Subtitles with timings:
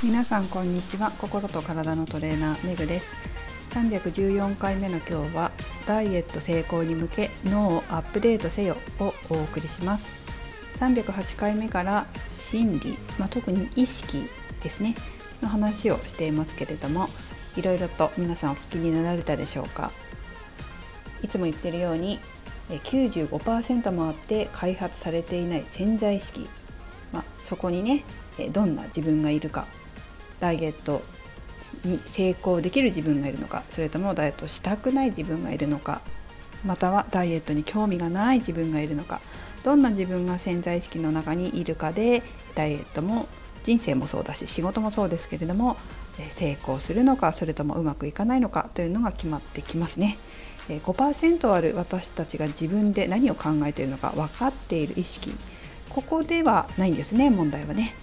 [0.00, 1.10] 皆さんこんにちは。
[1.18, 3.16] 心と体のトレーナーめぐです。
[3.70, 5.50] 314回目の今日は
[5.88, 10.08] ダイエット成功に向け脳をアップデートせよをお送りします。
[10.78, 14.22] 308回目から心理、まあ、特に意識
[14.62, 14.94] ですね。
[15.42, 17.08] の話をしていますけれども
[17.56, 19.90] いろいろと皆さんお聞きになられたでしょうか。
[21.24, 22.20] いつも言ってるように
[22.70, 26.48] 95%もあって開発されていない潜在意識、
[27.12, 28.04] まあ、そこにね
[28.52, 29.66] どんな自分がいるか。
[30.40, 31.02] ダイエット
[31.84, 36.00] に成功できる自分がいるのかそれともダイエットしたくない自分がいるのか
[36.64, 39.20] またはダイエットに興味がない自分がいるのか
[39.64, 42.22] どんな自分が潜在意識の中にいるかで
[42.54, 43.28] ダイエットも
[43.64, 45.76] 人生もそうだし仕事もそうですけれども
[46.30, 50.18] 成功するのかそれともうまくいかないのかというのが決まってきますね。
[50.68, 55.32] 5%ある私たちが自分で何を考えているのか分かっている意識
[55.88, 57.94] ここではないんですね問題はね。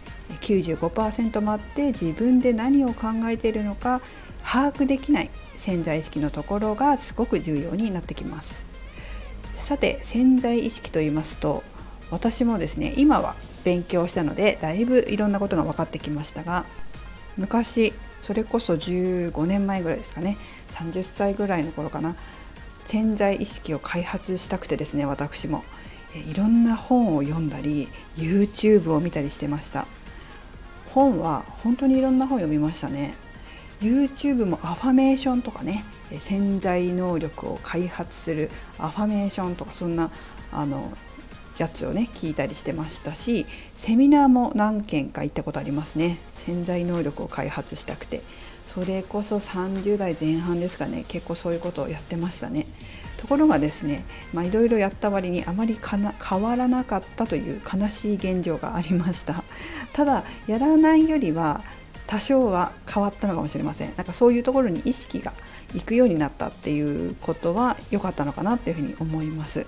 [0.41, 4.01] 95%もあって自分で何を考えているのか
[4.43, 8.65] 把握できない潜在意識のところがすごく重要になってきます。
[9.55, 11.63] さて潜在意識と言いますと
[12.11, 16.67] 私もですね今は勉強したのでだいぶいろんなことが分かってきましたが
[17.35, 20.37] 昔それこそ15年前ぐらいですかね
[20.69, 22.15] 30歳ぐらいの頃かな
[22.85, 25.63] 潜在意識を開発したくてですね私も。
[26.15, 29.85] いろんな本を読んだり YouTube を見たりしてました。
[30.95, 33.15] 本は本当にいろんな本読みましたね。
[33.81, 35.83] YouTube もアファメーションとかね
[36.17, 40.09] 潜在能力を開発するアファメーションとかそんな
[40.53, 40.93] あの
[41.57, 46.17] やつをね聞いたりしてましたしセミナーも何件か行ったことありますね。
[46.31, 48.21] 潜在能力を開発したくて。
[48.65, 51.05] それこそ30代前半ですかね。
[51.07, 52.65] 結構そういうことをやってましたね。
[53.17, 59.43] ところがですねいろいろやった割にあまり変わらなかったという悲しい現状がありました。
[59.93, 61.63] ただやらないよりは
[62.07, 63.93] 多少は変わったのかもしれません。
[63.97, 65.33] なんかそういうところに意識が
[65.73, 69.65] いくようになったっていうことは良かったのかなっていうふうに思います。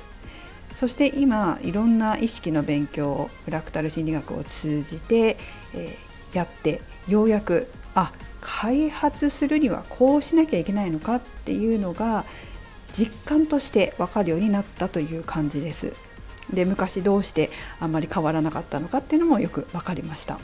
[0.75, 5.37] そして今いろんな意識の勉強フラクタル心理学を通じて、
[5.73, 12.25] えー、やってようやくあ開発するにはこうしなきゃいけないのかっていうのが
[12.91, 15.93] 実感として分かるようになったという感じです。
[16.53, 17.49] で昔どうして
[17.79, 20.39] あんまり変わらなかったのかっていうのもよく分かりました。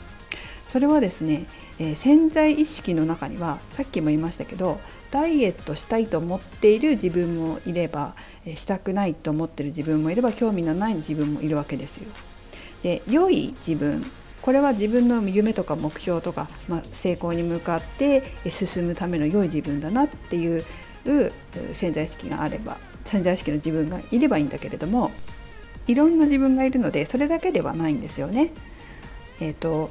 [0.68, 1.46] それはですね、
[1.78, 4.80] えー、潜在意識の中にはさっきも言いましたけど
[5.12, 12.10] ダイエットしたいと思っている自分もいれば、えー、したくないと思ってる自分もいれば興味のない自分もいるわけですよ。
[12.82, 14.04] で良い自分
[14.42, 20.64] これは自分の夢とか目標とか、まあ、成功に向かって進むための良い自分だなっていう
[21.72, 25.10] 潜在意識があれば潜在意識の自分がいればいいんだけれども
[25.86, 28.52] いろんな自分がいるのでそれだけではないんですよね。
[29.40, 29.90] えーと、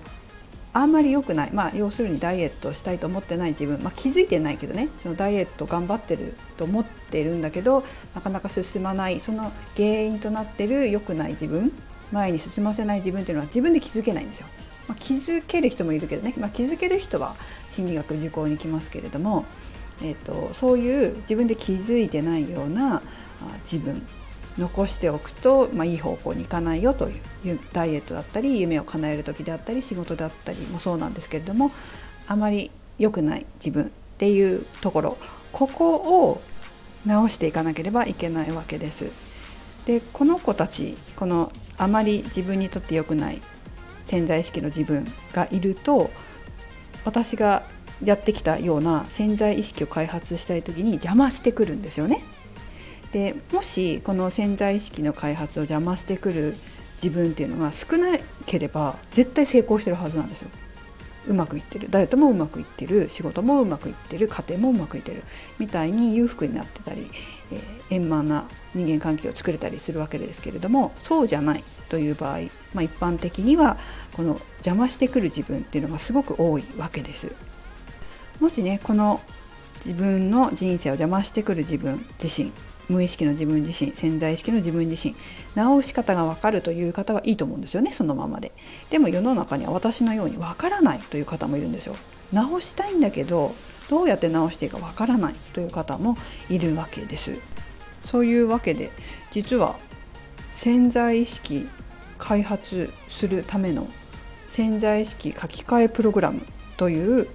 [0.71, 4.87] あんまり良くない、まあ、要するにダイエットしたいと思ってない自分、まあ、気づいてないけどね。
[4.99, 7.83] そのダイエット頑張ってると思ってるんだけど
[8.15, 9.19] なかなか進まない。
[9.19, 11.71] その原因となってる良くない自分。
[12.11, 14.47] 前に進ませない自分っていうのは自分で気づけないんですよ。
[14.87, 17.35] まあ、気づける人もいるけどね、まあ、気づける人は
[17.69, 19.45] 心理学受講に来ますけれども
[20.03, 23.01] えーと、そういう自分で気づいてないような
[23.63, 24.05] 自分
[24.57, 31.71] 残しておくと、まあ、いい方向にいかないよというダイエットだったり夢を叶える時であったり仕事だったりもそうなんですけれども
[32.27, 32.69] あまり
[32.99, 35.17] 良くない自分っていうところ
[35.51, 36.41] ここを
[37.05, 39.11] 直していかなければいけないわけです。
[39.85, 43.41] でこの子たちこのあまり自分にとって良くない
[44.05, 46.09] 潜在意識の自分がいると
[47.03, 47.63] 私が
[48.05, 52.23] やってきたような潜在意識を開発したい時に邪魔してくるんですよね。
[53.11, 56.55] でもしこの潜在意識の開発を邪魔してくる
[57.01, 60.49] 自分っていうのが少なければ絶対成功してるはずなんですよ。
[61.27, 65.23] うまくいってるダイエットもうまくいってる仕事もうまくいってる家庭もうまくいってる
[65.57, 67.09] みたいに裕福になってたり、
[67.51, 67.59] えー、
[67.91, 72.39] 円満な人間関係を作れたりするわけですけれどもそうじゃないという場合、
[72.73, 73.77] まあ、一般的には
[74.13, 77.33] この邪魔してくる自分っていうのがすごく多いわけです。
[78.43, 79.21] もしねこの
[79.77, 82.51] 自分の人生を邪魔してくる自分自身
[82.89, 85.15] 無意識の自分自身潜在意識の自分自身
[85.55, 88.51] 直し方が分かるという方はいいと思うんですよねそのままで。
[88.89, 91.95] でも世の中には私のように分からないという方もいるんですよ。
[92.33, 93.55] 直したいんだけど
[93.89, 96.17] どうやって直していいか分からないという方も
[96.49, 97.39] いるわけです。
[98.01, 98.91] そういうわけで
[99.31, 99.77] 実は
[100.51, 101.65] 潜在意識
[102.17, 103.87] 開発するための
[104.49, 106.45] 潜在意識書き換えプログラム
[106.75, 107.29] という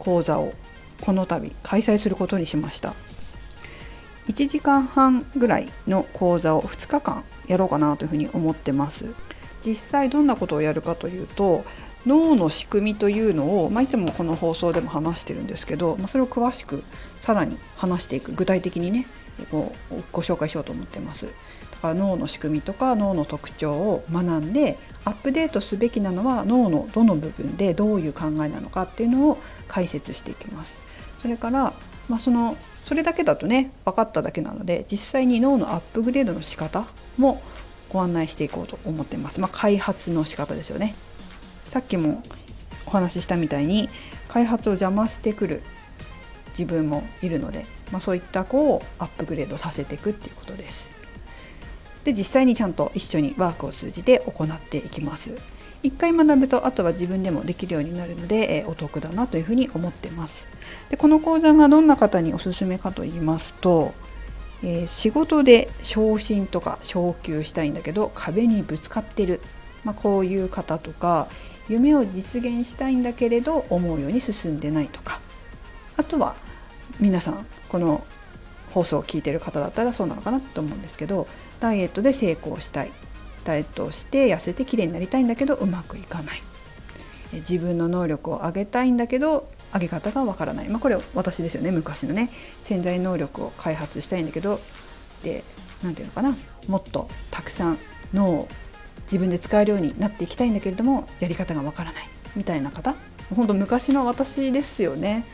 [0.00, 0.52] 講座を
[1.00, 2.94] この度開催することにしました。
[4.28, 9.06] 1時間半ぐらいの講座を2日間やろうかなというふうに思ってます。
[9.64, 11.64] 実際どんなことをやるかというと
[12.06, 16.82] 脳の仕組みというのを、まあ、いつもこの放送でも話してるんですけど、まあ、それを詳しく
[17.20, 19.06] さらに話していく具体的にね
[19.50, 19.72] ご
[20.12, 21.28] ご紹介しようと思ってます。
[21.80, 30.82] か脳の仕組みとか脳の特徴を学んでアップデートすべきなのは脳のどの部分でどういう考えなのかっていうのを解説していきます。
[31.22, 31.72] それから、
[32.08, 36.86] まあ、そのそれだけだとね分かっただけなので実際に脳のアップグレードの仕方
[37.18, 37.42] も
[37.90, 40.94] ご案内していこうと思ってます、まあ、開発の仕方ですよね。
[41.66, 42.22] さっきも
[42.86, 43.88] お話ししたみたいに
[44.28, 45.62] 開発を邪魔してくる
[46.58, 50.99] 自分もいるので、まあ、そういった子をアップグレードさせていくっていうことです。
[52.04, 55.34] で実際にちゃんと一緒にワークを通じて行っていきます。
[55.82, 60.46] 一回学ぶとあとは自分でもできるようになるので、えー、お得だなというふうに思ってます。
[60.90, 63.94] でこの講座がどんな方におすすめかと言いますと、
[64.62, 69.40] えー、仕事で昇進とか昇給したいんだけど壁にぶつかってる、
[69.84, 71.28] まあ、こういう方とか
[71.68, 75.20] 夢を実現したいんだけれど思うように進んでないとか。
[75.96, 76.34] あとは
[76.98, 78.04] 皆さんこの
[78.70, 81.26] 放送を聞いてる方だったらそうなのかなと思うんですけど
[81.60, 82.92] ダイエットで成功したい。
[83.44, 86.42] ダイエットをして痩せてきれいになりたいんだけどうまくいかない。
[87.32, 91.70] 自分の能力を上げたいんだけど上げ方がわからない、まあ、これ私ですよね。
[91.70, 92.30] 昔のね。
[92.62, 94.60] 潜在能力を開発したいんだけど
[95.22, 95.44] で
[95.82, 96.36] 何て言うのかな。
[96.68, 97.78] もっとたくさん
[98.12, 98.48] 脳を
[99.04, 102.08] 自分で使えるようになっていきたいんだけれどもやり方がわからない。
[102.36, 102.94] みたいな方。
[103.34, 105.24] 本当昔の私ですよね。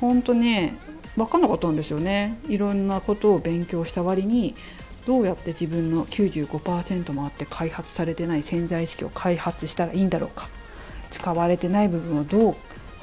[0.00, 0.74] 本当ね
[1.16, 2.38] 分かんなかったんですよね。
[2.48, 4.54] いろんなことを勉強した割に
[5.06, 10.48] どうやって自分の95%もあって開発されてない潜在意識を開発したらいいんだろうか。
[11.10, 12.56] 使われてない部分をどう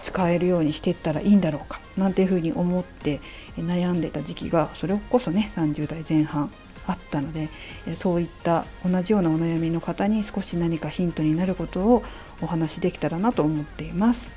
[0.04, 1.80] 使えるようにしていったらいいんだろうか。
[1.98, 3.20] なんていうふうに思って
[3.58, 6.52] 悩んでた時期がそれこそね30代前半
[6.86, 7.50] あったので
[7.96, 12.04] そういった同じようなお悩みの方に少し何かヒントになることを
[12.42, 14.32] お話しできたらなと思っています。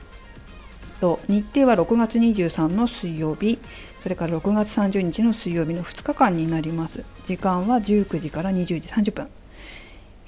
[1.00, 3.58] と日程は6月23の水曜日。
[4.02, 7.04] それから6月30日の水曜日の2日間になります。
[7.24, 9.28] 時間は19時から20時30分、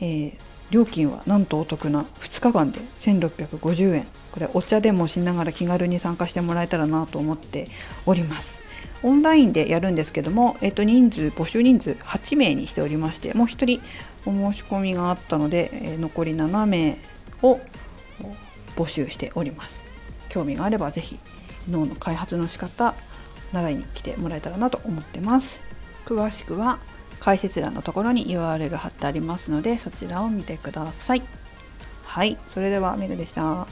[0.01, 0.33] えー、
[0.71, 4.07] 料金はなんとお得な2日間で1650円。
[4.33, 7.69] これお茶でもしながら気軽に参加してもらえたらなと思って
[8.07, 8.61] おります。
[9.03, 13.83] オンラインでやるんですけども、えっと、人数募集人数8名にしておりましてもう1人
[14.27, 16.99] お申し込みがあったので、え、残り7名
[17.43, 17.61] を
[18.77, 19.92] 募集しております。
[20.33, 21.19] 興味があれば是非
[21.71, 22.95] 脳の開発の仕方
[23.53, 25.61] 習いに来てもらえたらなと思ってます。
[26.07, 26.79] 詳しくは
[27.21, 31.23] 解説欄のところに URL 貼ってありますのでそちらを見てください。
[32.05, 33.67] はいそれではメグでした。